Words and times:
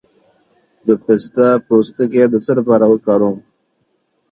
د 0.87 0.89
پسته 1.03 1.47
پوستکی 1.65 2.25
د 2.29 2.35
څه 2.45 2.51
لپاره 2.59 2.85
وکاروم؟ 2.87 3.37